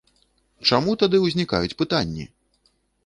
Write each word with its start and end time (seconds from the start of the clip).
Чаму 0.69 0.95
тады 1.03 1.17
ўзнікаюць 1.25 1.77
пытанні? 1.83 2.25